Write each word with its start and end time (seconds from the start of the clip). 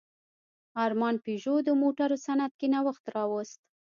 ارمان 0.85 1.15
پيژو 1.25 1.55
د 1.67 1.69
موټرو 1.81 2.17
صنعت 2.25 2.53
کې 2.59 2.67
نوښت 2.73 3.05
راوست. 3.15 3.59